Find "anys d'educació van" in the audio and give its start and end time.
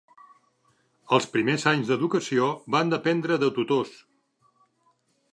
1.71-2.89